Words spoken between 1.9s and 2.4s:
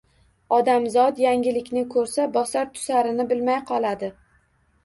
ko‘rsa,